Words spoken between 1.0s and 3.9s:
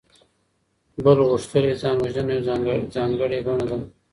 بل غوښتلې ځان وژنه يوه ځانګړې بڼه ده.